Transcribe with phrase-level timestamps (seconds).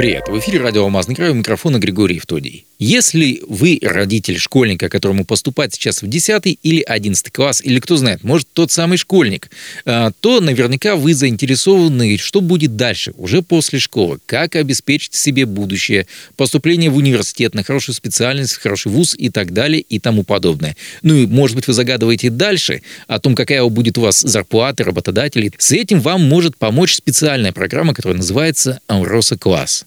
[0.00, 2.64] Привет, в эфире радио «Алмазный край» у микрофона Григорий Евтодий.
[2.78, 8.24] Если вы родитель школьника, которому поступать сейчас в 10 или 11 класс, или кто знает,
[8.24, 9.50] может тот самый школьник,
[9.84, 16.06] а, то наверняка вы заинтересованы, что будет дальше, уже после школы, как обеспечить себе будущее,
[16.34, 20.78] поступление в университет, на хорошую специальность, в хороший вуз и так далее и тому подобное.
[21.02, 25.52] Ну и, может быть, вы загадываете дальше о том, какая будет у вас зарплата, работодателей.
[25.58, 29.84] С этим вам может помочь специальная программа, которая называется «Амроса Класс».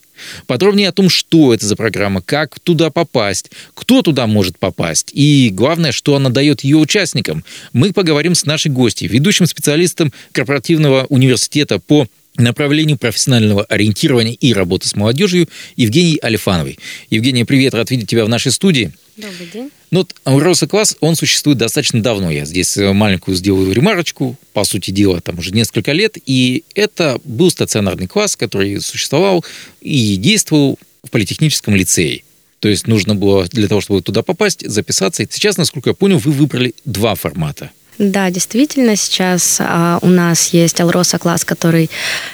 [0.47, 5.49] Подробнее о том, что это за программа, как туда попасть, кто туда может попасть и,
[5.51, 7.43] главное, что она дает ее участникам.
[7.71, 14.87] Мы поговорим с нашей гостьей, ведущим специалистом корпоративного университета по направлению профессионального ориентирования и работы
[14.87, 16.79] с молодежью Евгенией Алифановой.
[17.09, 18.91] Евгения, привет, рад видеть тебя в нашей студии.
[19.15, 19.69] Добрый день.
[19.91, 22.31] Ну, вот Амуроса класс, он существует достаточно давно.
[22.31, 24.35] Я здесь э, маленькую сделаю ремарочку.
[24.53, 26.17] По сути дела, там уже несколько лет.
[26.25, 29.45] И это был стационарный класс, который существовал
[29.81, 32.23] и действовал в политехническом лицее.
[32.59, 35.21] То есть нужно было для того, чтобы туда попасть, записаться.
[35.21, 40.47] И сейчас, насколько я понял, вы выбрали два формата– да, действительно, сейчас а, у нас
[40.47, 41.89] есть Алроса класс, который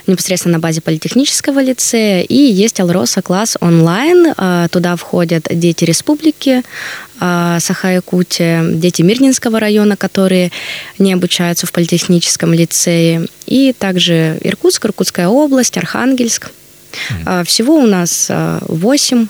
[0.07, 4.33] непосредственно на базе политехнического лицея, и есть Алроса класс онлайн.
[4.37, 6.63] А, туда входят дети республики,
[7.19, 10.51] а, Саха-Якутия, дети Мирнинского района, которые
[10.97, 16.51] не обучаются в политехническом лицее, и также Иркутск, Иркутская область, Архангельск.
[17.09, 17.43] Mm.
[17.45, 19.27] Всего у нас 8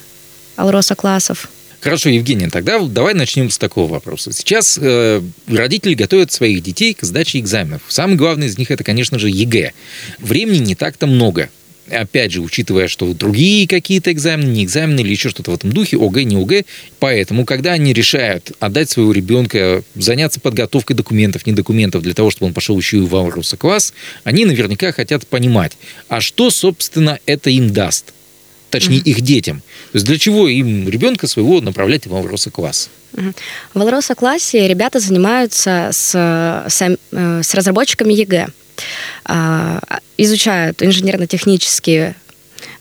[0.56, 1.50] Алроса классов.
[1.82, 4.34] Хорошо, Евгений, тогда давай начнем с такого вопроса.
[4.34, 7.84] Сейчас э, родители готовят своих детей к сдаче экзаменов.
[7.88, 9.72] Самый главный из них это, конечно же, ЕГЭ.
[10.20, 11.50] Времени не так-то много.
[11.90, 15.98] Опять же, учитывая, что другие какие-то экзамены, не экзамены или еще что-то в этом духе,
[15.98, 16.66] ОГЭ, не ОГЭ.
[17.00, 22.48] Поэтому, когда они решают отдать своего ребенка, заняться подготовкой документов, не документов, для того, чтобы
[22.48, 23.94] он пошел еще и в класс,
[24.26, 25.78] они наверняка хотят понимать,
[26.10, 28.14] а что, собственно, это им даст
[28.70, 29.62] точнее, их детям.
[29.92, 32.90] То есть для чего им ребенка своего направлять в Алроса класс?
[33.14, 33.36] Mm-hmm.
[33.74, 36.12] В Алроса классе ребята занимаются с,
[36.68, 38.48] с, э, с разработчиками ЕГЭ,
[39.26, 39.80] а,
[40.18, 42.16] изучают инженерно-технические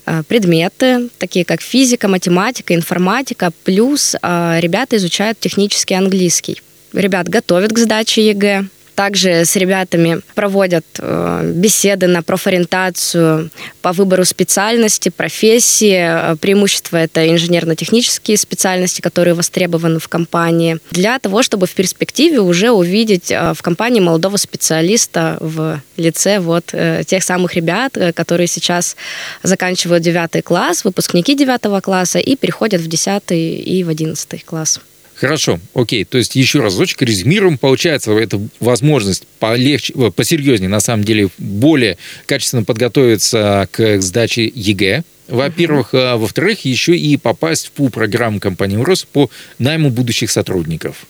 [0.05, 6.61] э, предметы, такие как физика, математика, информатика, плюс а, ребята изучают технический английский.
[6.93, 8.65] Ребят готовят к сдаче ЕГЭ,
[8.99, 13.49] также с ребятами проводят э, беседы на профориентацию
[13.81, 16.33] по выбору специальности, профессии.
[16.33, 22.71] Э, преимущество это инженерно-технические специальности, которые востребованы в компании, для того, чтобы в перспективе уже
[22.71, 26.73] увидеть э, в компании молодого специалиста в лице вот
[27.05, 28.97] тех самых ребят, которые сейчас
[29.43, 34.81] заканчивают 9 класс, выпускники 9 класса и переходят в 10 и в 11 класс.
[35.19, 36.05] Хорошо, окей.
[36.05, 37.57] То есть еще разочек резюмируем.
[37.57, 45.03] Получается, это возможность полегче, э, посерьезнее, на самом деле, более качественно подготовиться к сдаче ЕГЭ,
[45.27, 45.89] во-первых.
[45.93, 51.05] А во-вторых, еще и попасть в пул программу компании АЛРОСА по найму будущих сотрудников.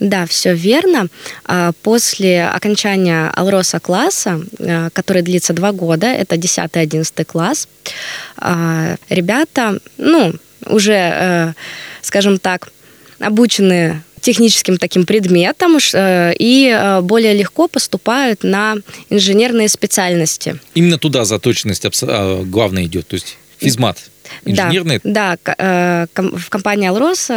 [0.00, 1.06] Да, все верно.
[1.44, 7.68] А, после окончания Алроса класса, а, который длится два года, это 10-11 класс,
[9.08, 10.34] ребята, ну,
[10.66, 11.52] уже, э,
[12.02, 12.72] скажем так,
[13.22, 18.76] обучены техническим таким предметам э, и э, более легко поступают на
[19.10, 20.58] инженерные специальности.
[20.74, 23.98] Именно туда заточенность а, главная идет, то есть физмат.
[24.44, 25.00] Инженерный?
[25.02, 27.30] Да, да, э, в компании «Алрос»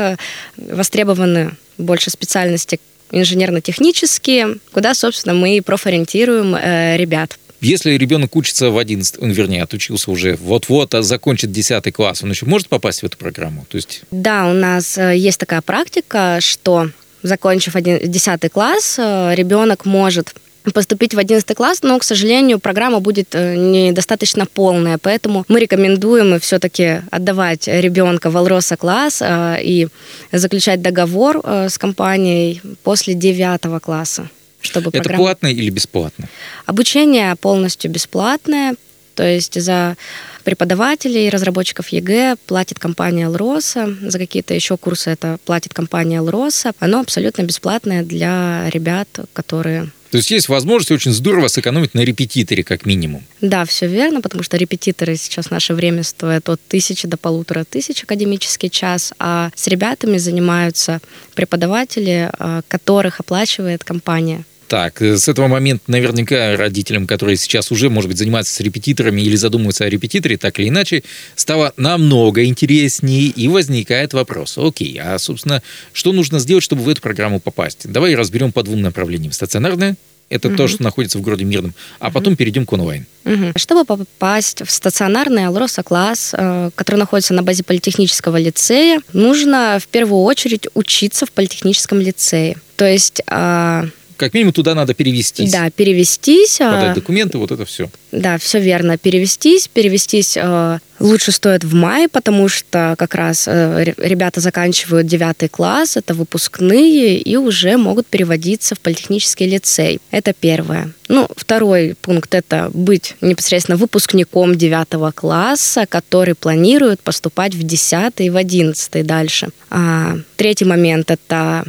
[0.57, 2.79] востребованы больше специальности
[3.11, 7.37] инженерно-технические, куда, собственно, мы и профориентируем ребят.
[7.65, 12.29] Если ребенок учится в 11, он, вернее, отучился уже вот-вот, а закончит 10 класс, он
[12.29, 13.65] еще может попасть в эту программу?
[13.67, 14.03] То есть...
[14.11, 16.91] Да, у нас э, есть такая практика, что
[17.23, 20.35] закончив 10 класс, э, ребенок может
[20.75, 26.39] поступить в 11 класс, но, к сожалению, программа будет э, недостаточно полная, поэтому мы рекомендуем
[26.39, 29.87] все-таки отдавать ребенка в Алроса класс и
[30.31, 34.29] заключать договор с компанией после 9 класса
[34.65, 35.23] чтобы Это программа...
[35.23, 36.27] платно или бесплатно?
[36.65, 38.75] Обучение полностью бесплатное,
[39.15, 39.95] то есть за
[40.43, 46.73] преподавателей, разработчиков ЕГЭ платит компания «Алроса», за какие-то еще курсы это платит компания «Алроса».
[46.79, 52.63] Оно абсолютно бесплатное для ребят, которые то есть есть возможность очень здорово сэкономить на репетиторе,
[52.63, 53.23] как минимум.
[53.41, 57.65] Да, все верно, потому что репетиторы сейчас в наше время стоят от тысячи до полутора
[57.65, 61.01] тысяч академический час, а с ребятами занимаются
[61.33, 64.45] преподаватели, а, которых оплачивает компания.
[64.67, 69.21] Так, э, с этого момента наверняка родителям, которые сейчас уже, может быть, занимаются с репетиторами
[69.21, 71.03] или задумываются о репетиторе, так или иначе,
[71.35, 75.61] стало намного интереснее, и возникает вопрос, окей, а, собственно,
[75.93, 77.89] что нужно сделать, чтобы в эту программу попасть?
[77.89, 79.31] Давай разберем по двум направлениям.
[79.31, 79.95] Стационарная
[80.29, 80.57] это угу.
[80.57, 81.73] то, что находится в городе Мирном.
[81.99, 82.13] А угу.
[82.13, 83.05] потом перейдем к онлайн.
[83.25, 83.53] Угу.
[83.57, 89.87] Чтобы попасть в стационарный Алроса класс, э, который находится на базе политехнического лицея, нужно в
[89.87, 92.57] первую очередь учиться в политехническом лицее.
[92.75, 93.85] То есть а,
[94.17, 95.51] как минимум туда надо перевестись.
[95.51, 96.59] Да, перевестись.
[96.61, 97.89] А, Подать документы, вот это все.
[98.11, 98.97] Да, все верно.
[98.97, 99.67] Перевестись.
[99.67, 105.97] Перевестись э, лучше стоит в мае, потому что как раз э, ребята заканчивают девятый класс,
[105.97, 109.99] это выпускные, и уже могут переводиться в политехнический лицей.
[110.11, 110.91] Это первое.
[111.07, 118.29] Ну, второй пункт– это быть непосредственно выпускником девятого класса, который планирует поступать в десятый и
[118.29, 119.49] в одиннадцатый дальше.
[119.69, 121.65] А, третий момент– это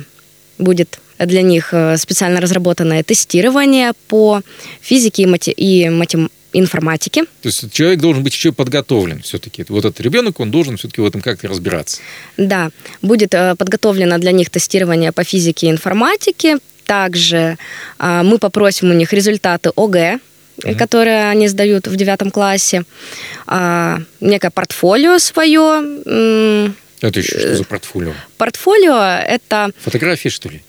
[0.58, 4.42] будет для них э, специально разработанное тестирование по
[4.80, 7.24] физике и, мати- и матем- информатике.
[7.42, 9.64] То есть человек должен быть еще подготовлен все-таки.
[9.68, 12.00] Вот этот ребенок, он должен все-таки в этом как-то разбираться.
[12.36, 12.70] Да,
[13.02, 16.58] будет э, подготовлено для них тестирование по физике и информатике.
[16.84, 17.56] Также
[17.98, 20.18] э, мы попросим у них результаты ОГЭ,
[20.58, 20.76] mm-hmm.
[20.76, 22.84] которые они сдают в девятом классе,
[23.46, 28.12] э, некое портфолио свое, это еще что за портфолио?
[28.38, 28.96] Портфолио–
[29.26, 29.70] это...
[29.82, 30.62] Фотографии, что ли?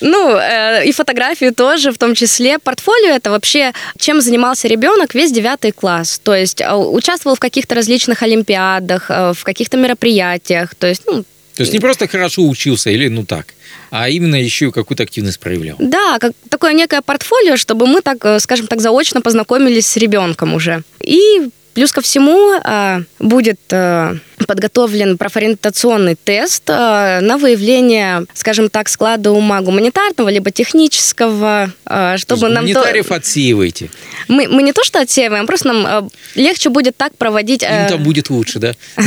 [0.00, 2.58] Ну, э, и фотографии тоже в том числе.
[2.58, 6.20] Портфолио– это вообще, чем занимался ребенок весь девятый класс.
[6.22, 10.74] То есть э, участвовал в каких-то различных олимпиадах, э, в каких-то мероприятиях.
[10.74, 11.24] То есть, ну,
[11.54, 13.54] то есть не просто хорошо учился или ну так,
[13.90, 15.76] а именно еще и какую-то активность проявлял.
[15.78, 20.82] Да, как такое некое портфолио, чтобы мы так, скажем так, заочно познакомились с ребенком уже.
[21.00, 28.88] И Плюс ко всему а, будет а, подготовлен профориентационный тест а, на выявление, скажем так,
[28.88, 31.70] склада ума гуманитарного либо технического,
[32.16, 32.64] чтобы нам...
[32.64, 33.16] Гуманитариев то...
[33.16, 33.90] отсеиваете.
[34.26, 37.62] Мы, мы не то что отсеиваем, просто нам легче будет так проводить...
[37.62, 38.72] Им там будет лучше, да?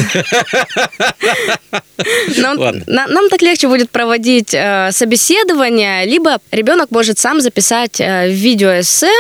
[2.38, 9.12] Нам, нам так легче будет проводить собеседование, либо ребенок может сам записать видеоэссе,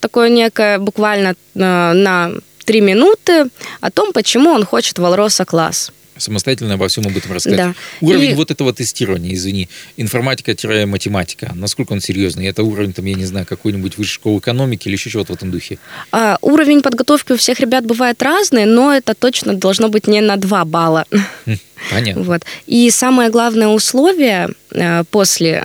[0.00, 2.32] такое некое буквально на
[2.68, 3.46] три минуты
[3.80, 7.58] о том, почему он хочет Валроса класс самостоятельно обо всем об этом рассказать.
[7.58, 7.74] Да.
[8.00, 8.34] Уровень и...
[8.34, 12.46] вот этого тестирования, извини, информатика-математика, насколько он серьезный?
[12.46, 15.52] Это уровень, там, я не знаю, какой-нибудь высшей школы экономики или еще чего-то в этом
[15.52, 15.78] духе?
[16.10, 20.36] А, уровень подготовки у всех ребят бывает разный, но это точно должно быть не на
[20.36, 21.04] 2 балла.
[21.46, 21.56] Хм,
[21.92, 22.22] понятно.
[22.28, 22.42] Вот.
[22.66, 25.64] И самое главное условие э, после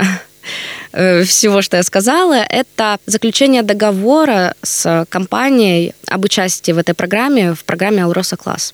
[0.94, 7.64] всего, что я сказала, это заключение договора с компанией об участии в этой программе, в
[7.66, 8.74] программе «Алроса Класс».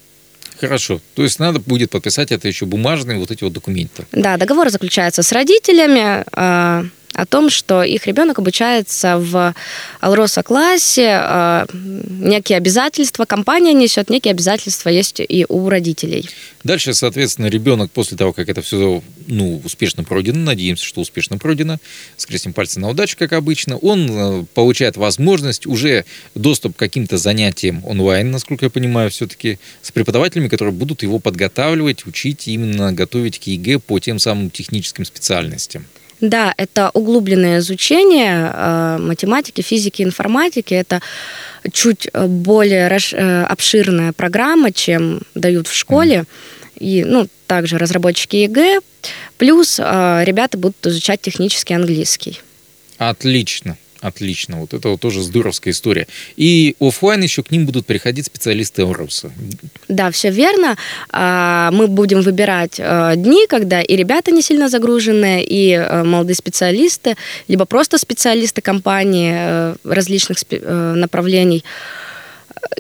[0.60, 1.00] Хорошо.
[1.16, 4.06] То есть надо будет подписать это еще бумажные вот эти вот документы.
[4.12, 6.86] Да, договор заключается с родителями, а,
[7.21, 9.54] о том, что их ребенок обучается в
[10.00, 16.30] Алроса-классе, э, некие обязательства, компания несет, некие обязательства есть и у родителей.
[16.63, 21.77] Дальше, соответственно, ребенок после того, как это все ну, успешно пройдено, надеемся, что успешно пройдено,
[22.18, 26.06] скрестим пальцы на удачу, как обычно, он э, получает возможность уже
[26.36, 32.06] доступ к каким-то занятиям онлайн, насколько я понимаю, все-таки с преподавателями, которые будут его подготавливать,
[32.06, 35.86] учить именно готовить к ЕГЭ по тем самым техническим специальностям.
[36.21, 40.74] Да, это углубленное изучение э, математики, физики, информатики.
[40.74, 41.01] Это
[41.71, 46.25] чуть э, более э, обширная программа, чем дают в школе.
[46.77, 48.79] И, ну, также разработчики ЕГЭ.
[49.38, 52.41] Плюс ребята будут изучать технический английский.
[52.98, 53.77] Отлично.
[54.01, 56.08] Отлично, вот это вот тоже здоровская история.
[56.38, 59.31] И офлайн еще к ним будут приходить специалисты Алроса.
[59.89, 60.77] Да, все верно.
[61.10, 66.36] А, мы будем выбирать э, дни, когда и ребята не сильно загружены, и э, молодые
[66.36, 67.15] специалисты,
[67.48, 71.65] либо просто специалисты компании э, различных направлений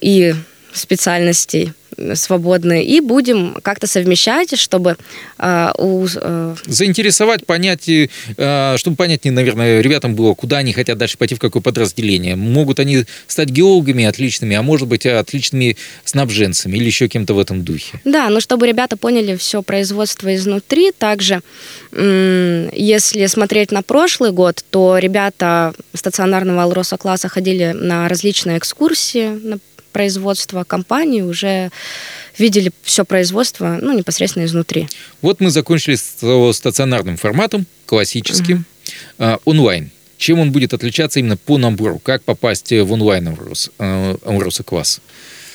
[0.01, 0.33] и
[0.73, 1.73] специальностей
[2.15, 4.97] свободные, и будем как-то совмещать, чтобы
[5.37, 6.05] э, у...
[6.15, 6.55] Э...
[6.65, 11.61] Заинтересовать, понять, э, чтобы понятнее, наверное, ребятам было, куда они хотят дальше пойти, в какое
[11.61, 12.35] подразделение.
[12.35, 17.63] Могут они стать геологами отличными, а может быть, отличными снабженцами или еще кем-то в этом
[17.63, 17.99] духе.
[18.05, 21.41] Да, но чтобы ребята поняли все производство изнутри, также,
[21.91, 29.59] если смотреть на прошлый год, то ребята стационарного Алроса класса ходили на различные экскурсии,
[29.91, 31.71] производства компании уже
[32.37, 34.87] видели все производство ну, непосредственно изнутри.
[35.21, 38.65] Вот мы закончили с стационарным форматом, классическим,
[39.17, 39.41] mm-hmm.
[39.45, 39.91] онлайн.
[40.17, 41.99] Чем он будет отличаться именно по набору?
[41.99, 43.37] Как попасть в онлайн
[43.77, 44.99] Амроса класс?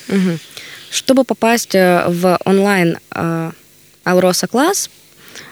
[0.09, 0.39] Угу.
[0.91, 2.99] Чтобы попасть э, в онлайн
[4.05, 4.89] Алроса класс,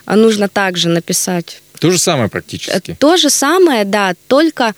[0.06, 2.96] нужно также написать То же самое практически.
[3.00, 4.74] То же самое, да, только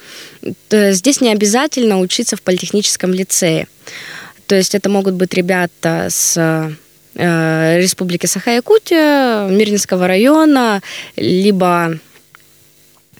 [0.70, 3.68] здесь не обязательно учиться в политехническом лицее.
[4.46, 6.34] То есть это могут быть ребята с
[7.14, 10.80] э, Республики Саха-Якутия, Мирнинского района,
[11.16, 11.98] либо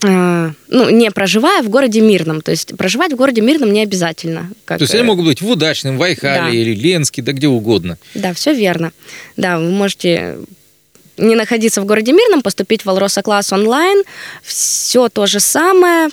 [0.03, 2.41] э, ну, не проживая в городе Мирном.
[2.41, 4.49] То есть проживать в городе Мирном не обязательно.
[4.65, 4.79] Как...
[4.79, 6.49] То есть они э, могут быть в Удачном, в Айхале да.
[6.49, 7.99] или Ленске, да где угодно.
[8.15, 8.93] Да, все верно.
[9.37, 10.39] Да, вы можете
[11.17, 14.03] не находиться в городе Мирном, поступить в Алроса класс онлайн.
[14.43, 16.09] Все то же самое,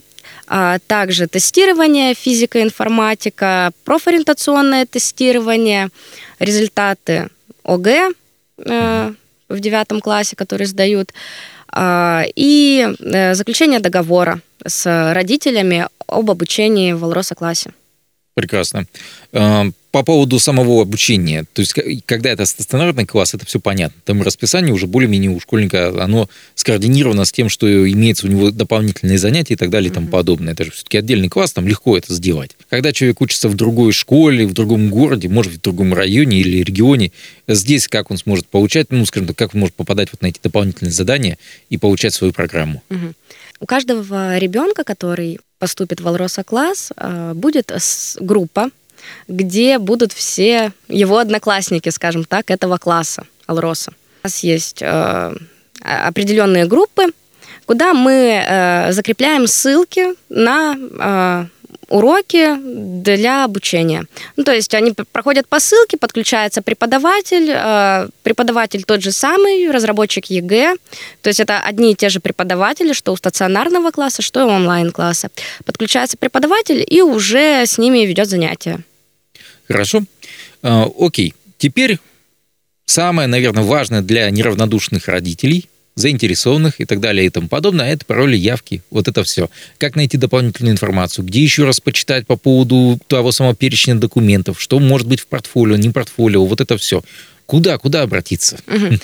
[0.47, 5.89] а также тестирование, физика, информатика, профориентационное тестирование,
[6.39, 7.29] результаты
[7.65, 8.13] ОГЭ
[8.59, 9.13] э,
[9.49, 11.13] в девятом классе, которые сдают,
[11.75, 17.73] э, и э, заключение договора с родителями об обучении в Алроса классе.
[18.35, 18.87] Прекрасно.
[19.33, 21.75] Эм, по поводу самого обучения, то есть
[22.07, 24.01] когда это стационарный класс, это все понятно.
[24.07, 29.19] Там расписание уже более-менее у школьника, оно скоординировано с тем, что имеется у него дополнительные
[29.19, 30.55] занятия и так далее и тому подобное.
[30.55, 32.53] Это же все-таки отдельный класс, там легко это сделать.
[32.71, 36.63] Когда человек учится в другой школе, в другом городе, может быть, в другом районе или
[36.63, 37.13] регионе,
[37.47, 40.41] здесь как он сможет получать, ну, скажем так, как он может попадать вот на эти
[40.43, 41.37] дополнительные задания
[41.69, 42.83] и получать свою программу?
[43.61, 47.71] У каждого ребенка, который поступит в Алроса класс, э, будет
[48.21, 48.71] группа
[49.29, 53.93] где будут все его одноклассники, скажем так, этого класса Алроса.
[54.23, 55.35] У нас есть э,
[55.81, 57.07] определенные группы,
[57.67, 61.47] куда мы э, закрепляем ссылки на э,
[61.89, 62.57] уроки
[63.03, 64.07] для обучения.
[64.37, 70.27] Ну, то есть они проходят по ссылке, подключается преподаватель, э, преподаватель тот же самый, разработчик
[70.27, 70.77] ЕГЭ,
[71.21, 74.49] то есть это одни и те же преподаватели, что у стационарного класса, что и у
[74.49, 75.29] онлайн-класса.
[75.65, 78.81] Подключается преподаватель и уже с ними ведет занятия.
[79.69, 80.03] Хорошо.
[80.63, 81.35] А, окей.
[81.59, 81.99] Теперь
[82.87, 88.37] самое, наверное, важное для неравнодушных родителей, заинтересованных и так далее и тому подобное, это пароли,
[88.37, 89.51] явки, вот это все.
[89.79, 94.79] Как найти дополнительную информацию, где еще раз почитать по поводу того самого перечня документов, что
[94.79, 97.03] может быть в портфолио, не портфолио, вот это все.
[97.47, 98.59] Куда, куда обратиться?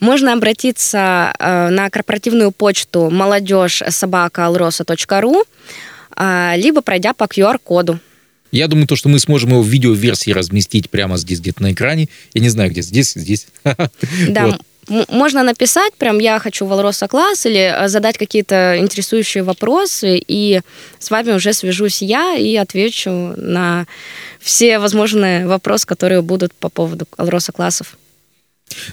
[0.00, 4.48] Можно обратиться э, на корпоративную почту молодежь собака
[6.16, 7.98] э, либо пройдя по QR-коду.
[8.52, 12.08] Я думаю, то, что мы сможем его в видеоверсии разместить прямо здесь, где-то на экране.
[12.32, 12.82] Я не знаю, где.
[12.82, 13.48] Здесь, здесь.
[14.28, 14.60] Да, вот.
[14.88, 20.60] Можно написать, прям я хочу Валроса класс, или э, задать какие-то интересующие вопросы, и
[20.98, 23.86] с вами уже свяжусь я и отвечу на
[24.40, 27.96] все возможные вопросы, которые будут по поводу Алроса классов.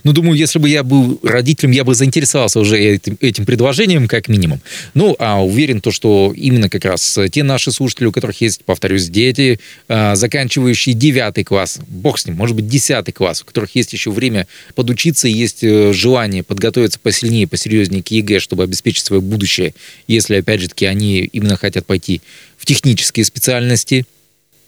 [0.04, 4.28] Ну, думаю, если бы я был родителем, я бы заинтересовался уже этим, этим предложением, как
[4.28, 4.62] минимум.
[4.94, 9.08] Ну, а уверен то, что именно как раз те наши слушатели, у которых есть, повторюсь,
[9.10, 13.94] дети, а, заканчивающие девятый класс, бог с ним, может быть, десятый класс, у которых есть
[13.94, 19.74] еще время подучиться, есть э, желание подготовиться посильнее, посерьезнее к ЕГЭ, чтобы обеспечить свое будущее,
[20.08, 22.22] если, опять же таки, они именно хотят пойти
[22.58, 24.06] в технические специальности,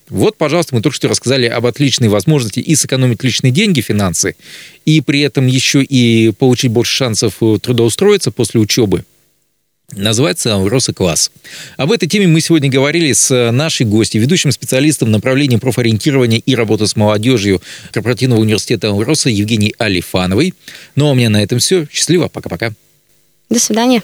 [0.09, 4.35] вот, пожалуйста, мы только что рассказали об отличной возможности и сэкономить личные деньги, финансы,
[4.85, 9.03] и при этом еще и получить больше шансов э, трудоустроиться после учебы.
[9.93, 11.31] Называется «Ауроса класс».
[11.77, 16.87] Об этой теме мы сегодня говорили с нашей гостью, ведущим специалистом направления профориентирования и работы
[16.87, 17.61] с молодежью
[17.93, 20.53] корпоративного университета «Ауроса» Евгенией Алифановой.
[20.95, 21.87] Ну а у меня на этом все.
[21.89, 22.27] Счастливо.
[22.27, 22.73] Пока-пока.
[23.49, 24.03] До свидания.